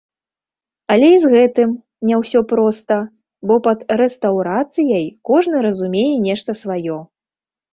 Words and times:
Але 0.93 1.09
і 1.15 1.19
з 1.25 1.29
гэтым 1.33 1.69
не 2.11 2.15
ўсё 2.21 2.41
проста, 2.53 2.95
бо 3.51 3.59
пад 3.67 3.79
рэстаўрацыяй 4.01 5.05
кожны 5.31 5.57
разумее 5.67 6.11
нешта 6.27 6.51
сваё. 6.65 6.99